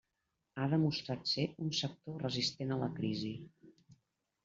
Ha 0.55 0.63
demostrat 0.71 1.29
ser 1.33 1.45
un 1.67 1.71
sector 1.83 2.19
resistent 2.25 2.77
a 2.79 2.83
la 2.85 2.91
crisi. 3.01 3.35